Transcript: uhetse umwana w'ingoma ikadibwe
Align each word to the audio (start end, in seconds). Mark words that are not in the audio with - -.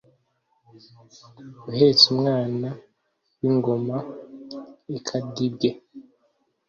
uhetse 1.71 2.05
umwana 2.13 2.69
w'ingoma 3.39 3.97
ikadibwe 4.97 5.69